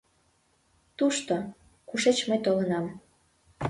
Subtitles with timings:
[0.97, 1.35] Тушто,
[1.87, 2.85] кушеч мый толынам…